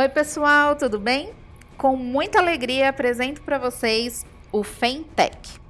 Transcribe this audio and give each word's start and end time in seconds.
Oi, 0.00 0.08
pessoal, 0.08 0.76
tudo 0.76 0.98
bem? 0.98 1.34
Com 1.76 1.94
muita 1.94 2.38
alegria 2.38 2.88
apresento 2.88 3.42
para 3.42 3.58
vocês 3.58 4.24
o 4.50 4.64
Fentech, 4.64 5.60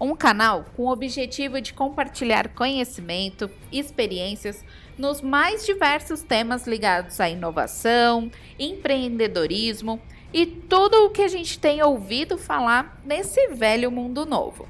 um 0.00 0.16
canal 0.16 0.64
com 0.76 0.86
o 0.86 0.90
objetivo 0.90 1.60
de 1.60 1.72
compartilhar 1.72 2.48
conhecimento, 2.48 3.48
experiências 3.70 4.64
nos 4.98 5.20
mais 5.22 5.64
diversos 5.64 6.20
temas 6.20 6.66
ligados 6.66 7.20
à 7.20 7.28
inovação, 7.28 8.28
empreendedorismo 8.58 10.02
e 10.32 10.46
tudo 10.46 11.04
o 11.04 11.10
que 11.10 11.22
a 11.22 11.28
gente 11.28 11.56
tem 11.56 11.80
ouvido 11.80 12.36
falar 12.36 13.00
nesse 13.04 13.54
velho 13.54 13.88
mundo 13.92 14.26
novo. 14.26 14.68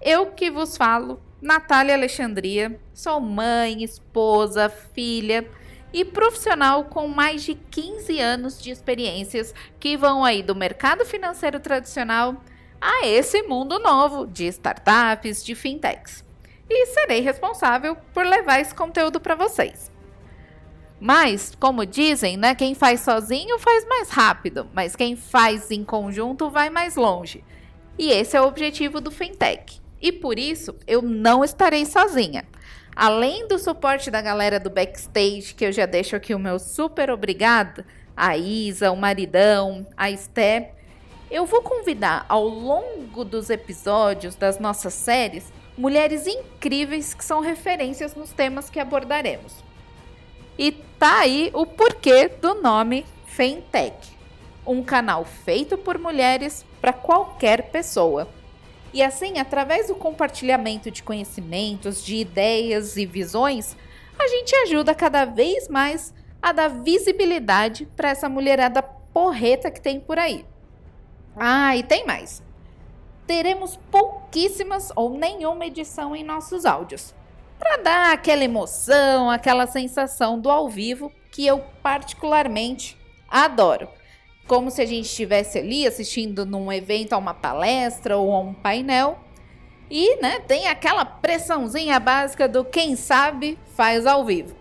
Eu 0.00 0.28
que 0.28 0.50
vos 0.50 0.78
falo, 0.78 1.20
Natália 1.42 1.94
Alexandria, 1.94 2.80
sou 2.94 3.20
mãe, 3.20 3.84
esposa, 3.84 4.70
filha 4.70 5.46
e 5.92 6.04
profissional 6.04 6.84
com 6.84 7.08
mais 7.08 7.42
de 7.42 7.54
15 7.54 8.18
anos 8.20 8.60
de 8.60 8.70
experiências 8.70 9.54
que 9.78 9.96
vão 9.96 10.24
aí 10.24 10.42
do 10.42 10.54
mercado 10.54 11.04
financeiro 11.04 11.58
tradicional 11.58 12.42
a 12.80 13.06
esse 13.06 13.42
mundo 13.42 13.78
novo 13.78 14.26
de 14.26 14.46
startups, 14.46 15.44
de 15.44 15.54
fintechs. 15.54 16.24
E 16.68 16.86
serei 16.86 17.20
responsável 17.20 17.96
por 18.14 18.24
levar 18.24 18.60
esse 18.60 18.74
conteúdo 18.74 19.20
para 19.20 19.34
vocês. 19.34 19.90
Mas, 21.00 21.54
como 21.58 21.86
dizem, 21.86 22.36
né, 22.36 22.54
quem 22.54 22.74
faz 22.74 23.00
sozinho 23.00 23.58
faz 23.58 23.86
mais 23.86 24.10
rápido, 24.10 24.68
mas 24.72 24.94
quem 24.94 25.16
faz 25.16 25.70
em 25.70 25.82
conjunto 25.82 26.50
vai 26.50 26.68
mais 26.68 26.94
longe. 26.94 27.42
E 27.98 28.10
esse 28.10 28.36
é 28.36 28.40
o 28.40 28.46
objetivo 28.46 29.00
do 29.00 29.10
Fintech. 29.10 29.79
E 30.00 30.10
por 30.10 30.38
isso 30.38 30.74
eu 30.86 31.02
não 31.02 31.44
estarei 31.44 31.84
sozinha. 31.84 32.44
Além 32.94 33.46
do 33.46 33.58
suporte 33.58 34.10
da 34.10 34.20
galera 34.20 34.58
do 34.58 34.70
backstage, 34.70 35.54
que 35.54 35.64
eu 35.64 35.72
já 35.72 35.86
deixo 35.86 36.16
aqui 36.16 36.34
o 36.34 36.38
meu 36.38 36.58
super 36.58 37.10
obrigado, 37.10 37.84
a 38.16 38.36
Isa, 38.36 38.90
o 38.90 38.96
maridão, 38.96 39.86
a 39.96 40.10
Esté, 40.10 40.72
eu 41.30 41.46
vou 41.46 41.62
convidar 41.62 42.26
ao 42.28 42.46
longo 42.46 43.24
dos 43.24 43.50
episódios 43.50 44.34
das 44.34 44.58
nossas 44.58 44.94
séries 44.94 45.52
mulheres 45.78 46.26
incríveis 46.26 47.14
que 47.14 47.24
são 47.24 47.40
referências 47.40 48.14
nos 48.14 48.30
temas 48.32 48.68
que 48.68 48.80
abordaremos. 48.80 49.54
E 50.58 50.72
tá 50.72 51.20
aí 51.20 51.50
o 51.54 51.64
porquê 51.64 52.28
do 52.28 52.54
nome 52.56 53.06
Fentech, 53.24 53.96
um 54.66 54.82
canal 54.82 55.24
feito 55.24 55.78
por 55.78 55.96
mulheres 55.98 56.66
para 56.80 56.92
qualquer 56.92 57.70
pessoa. 57.70 58.28
E 58.92 59.02
assim, 59.02 59.38
através 59.38 59.86
do 59.86 59.94
compartilhamento 59.94 60.90
de 60.90 61.02
conhecimentos, 61.02 62.04
de 62.04 62.16
ideias 62.16 62.96
e 62.96 63.06
visões, 63.06 63.76
a 64.18 64.26
gente 64.26 64.54
ajuda 64.56 64.94
cada 64.94 65.24
vez 65.24 65.68
mais 65.68 66.12
a 66.42 66.52
dar 66.52 66.68
visibilidade 66.68 67.86
para 67.96 68.10
essa 68.10 68.28
mulherada 68.28 68.82
porreta 68.82 69.70
que 69.70 69.80
tem 69.80 70.00
por 70.00 70.18
aí. 70.18 70.44
Ah, 71.36 71.76
e 71.76 71.82
tem 71.82 72.04
mais. 72.04 72.42
Teremos 73.26 73.76
pouquíssimas 73.90 74.90
ou 74.96 75.10
nenhuma 75.10 75.66
edição 75.66 76.16
em 76.16 76.24
nossos 76.24 76.66
áudios 76.66 77.14
para 77.60 77.76
dar 77.76 78.12
aquela 78.14 78.42
emoção, 78.42 79.30
aquela 79.30 79.66
sensação 79.66 80.40
do 80.40 80.50
ao 80.50 80.68
vivo 80.68 81.12
que 81.30 81.46
eu 81.46 81.62
particularmente 81.82 82.98
adoro. 83.28 83.86
Como 84.50 84.68
se 84.68 84.82
a 84.82 84.84
gente 84.84 85.04
estivesse 85.04 85.58
ali 85.58 85.86
assistindo 85.86 86.44
num 86.44 86.72
evento, 86.72 87.12
a 87.12 87.18
uma 87.18 87.32
palestra 87.32 88.16
ou 88.16 88.34
a 88.34 88.40
um 88.40 88.52
painel. 88.52 89.16
E, 89.88 90.20
né, 90.20 90.40
tem 90.40 90.66
aquela 90.66 91.04
pressãozinha 91.04 92.00
básica 92.00 92.48
do 92.48 92.64
quem 92.64 92.96
sabe 92.96 93.56
faz 93.76 94.06
ao 94.06 94.24
vivo. 94.24 94.56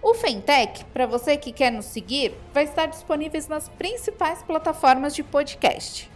O 0.00 0.14
Fentech, 0.14 0.84
para 0.92 1.04
você 1.04 1.36
que 1.36 1.50
quer 1.50 1.72
nos 1.72 1.86
seguir, 1.86 2.32
vai 2.54 2.62
estar 2.62 2.86
disponível 2.86 3.42
nas 3.48 3.68
principais 3.68 4.40
plataformas 4.44 5.16
de 5.16 5.24
podcast. 5.24 6.08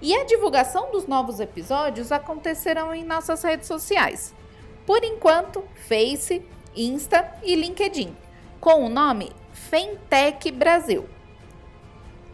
E 0.00 0.14
a 0.14 0.24
divulgação 0.24 0.90
dos 0.90 1.06
novos 1.06 1.40
episódios 1.40 2.10
acontecerão 2.10 2.94
em 2.94 3.04
nossas 3.04 3.42
redes 3.42 3.66
sociais 3.66 4.34
por 4.86 5.04
enquanto, 5.04 5.62
Face, 5.88 6.42
Insta 6.74 7.38
e 7.42 7.54
LinkedIn, 7.54 8.16
com 8.60 8.84
o 8.84 8.88
nome 8.88 9.30
Fentech 9.52 10.50
Brasil. 10.50 11.06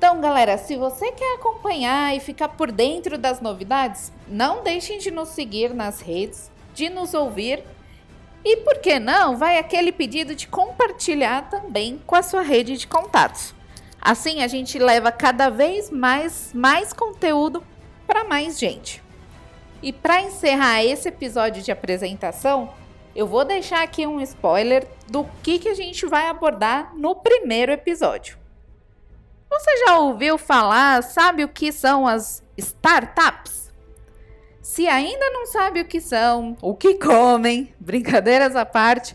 Então, 0.01 0.19
galera, 0.19 0.57
se 0.57 0.77
você 0.77 1.13
quer 1.13 1.35
acompanhar 1.35 2.17
e 2.17 2.21
ficar 2.21 2.49
por 2.49 2.73
dentro 2.73 3.19
das 3.19 3.39
novidades, 3.39 4.11
não 4.27 4.63
deixem 4.63 4.97
de 4.97 5.11
nos 5.11 5.29
seguir 5.29 5.75
nas 5.75 6.01
redes, 6.01 6.51
de 6.73 6.89
nos 6.89 7.13
ouvir 7.13 7.63
e, 8.43 8.57
por 8.57 8.79
que 8.79 8.99
não, 8.99 9.37
vai 9.37 9.59
aquele 9.59 9.93
pedido 9.93 10.35
de 10.35 10.49
compartilhar 10.49 11.51
também 11.51 12.01
com 12.07 12.17
a 12.17 12.23
sua 12.23 12.41
rede 12.41 12.79
de 12.79 12.87
contatos. 12.87 13.55
Assim, 14.01 14.43
a 14.43 14.49
gente 14.49 14.79
leva 14.79 15.13
cada 15.13 15.51
vez 15.51 15.91
mais, 15.91 16.51
mais 16.55 16.95
conteúdo 16.95 17.63
para 18.07 18.25
mais 18.25 18.59
gente. 18.59 19.03
E 19.83 19.93
para 19.93 20.23
encerrar 20.23 20.83
esse 20.83 21.11
episódio 21.11 21.63
de 21.63 21.71
apresentação, 21.71 22.73
eu 23.15 23.27
vou 23.27 23.45
deixar 23.45 23.83
aqui 23.83 24.07
um 24.07 24.19
spoiler 24.23 24.89
do 25.11 25.27
que, 25.43 25.59
que 25.59 25.69
a 25.69 25.75
gente 25.75 26.07
vai 26.07 26.27
abordar 26.27 26.97
no 26.97 27.15
primeiro 27.17 27.71
episódio. 27.71 28.40
Você 29.61 29.77
já 29.77 29.99
ouviu 29.99 30.39
falar, 30.39 31.03
sabe 31.03 31.45
o 31.45 31.49
que 31.49 31.71
são 31.71 32.07
as 32.07 32.43
startups? 32.57 33.71
Se 34.63 34.89
ainda 34.89 35.29
não 35.33 35.45
sabe 35.45 35.83
o 35.83 35.85
que 35.85 36.01
são, 36.01 36.57
o 36.63 36.75
que 36.75 36.95
comem, 36.95 37.75
brincadeiras 37.79 38.57
à 38.57 38.65
parte, 38.65 39.15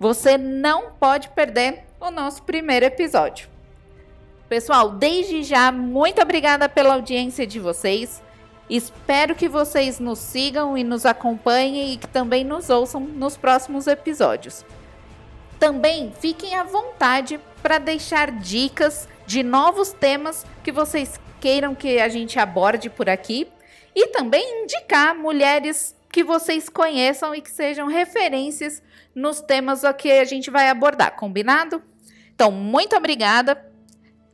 você 0.00 0.38
não 0.38 0.92
pode 0.92 1.28
perder 1.28 1.84
o 2.00 2.10
nosso 2.10 2.42
primeiro 2.42 2.86
episódio. 2.86 3.50
Pessoal, 4.48 4.92
desde 4.92 5.42
já, 5.42 5.70
muito 5.70 6.22
obrigada 6.22 6.70
pela 6.70 6.94
audiência 6.94 7.46
de 7.46 7.60
vocês. 7.60 8.22
Espero 8.70 9.34
que 9.34 9.46
vocês 9.46 9.98
nos 9.98 10.20
sigam 10.20 10.78
e 10.78 10.82
nos 10.82 11.04
acompanhem 11.04 11.92
e 11.92 11.96
que 11.98 12.08
também 12.08 12.44
nos 12.44 12.70
ouçam 12.70 12.98
nos 12.98 13.36
próximos 13.36 13.86
episódios. 13.86 14.64
Também 15.62 16.12
fiquem 16.18 16.56
à 16.56 16.64
vontade 16.64 17.38
para 17.62 17.78
deixar 17.78 18.32
dicas 18.32 19.08
de 19.24 19.44
novos 19.44 19.92
temas 19.92 20.44
que 20.64 20.72
vocês 20.72 21.20
queiram 21.40 21.72
que 21.72 22.00
a 22.00 22.08
gente 22.08 22.36
aborde 22.36 22.90
por 22.90 23.08
aqui 23.08 23.46
e 23.94 24.08
também 24.08 24.64
indicar 24.64 25.14
mulheres 25.14 25.96
que 26.10 26.24
vocês 26.24 26.68
conheçam 26.68 27.32
e 27.32 27.40
que 27.40 27.48
sejam 27.48 27.86
referências 27.86 28.82
nos 29.14 29.40
temas 29.40 29.82
que 29.96 30.10
a 30.10 30.24
gente 30.24 30.50
vai 30.50 30.68
abordar, 30.68 31.14
combinado? 31.14 31.80
Então, 32.34 32.50
muito 32.50 32.96
obrigada. 32.96 33.64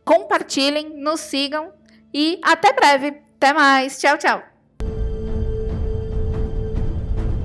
Compartilhem, 0.06 0.88
nos 0.96 1.20
sigam 1.20 1.74
e 2.10 2.40
até 2.42 2.72
breve. 2.72 3.20
Até 3.36 3.52
mais. 3.52 4.00
Tchau, 4.00 4.16
tchau. 4.16 4.47